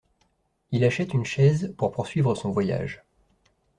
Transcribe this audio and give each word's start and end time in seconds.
Il 0.71 0.83
achète 0.83 1.13
une 1.13 1.25
chaise 1.25 1.75
pour 1.77 1.91
poursuivre 1.91 2.33
son 2.33 2.49
voyage. 2.49 3.03